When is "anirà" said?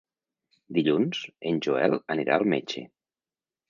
2.19-2.41